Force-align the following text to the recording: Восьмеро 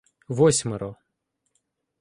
Восьмеро 0.37 0.91